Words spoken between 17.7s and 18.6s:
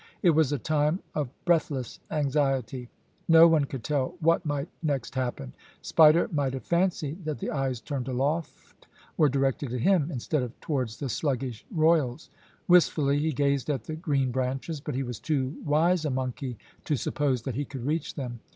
reach them.